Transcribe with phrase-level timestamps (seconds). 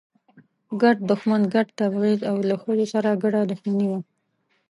[0.81, 3.99] ګډ دښمن، ګډ تبعیض او له ښځو سره ګډه دښمني وه.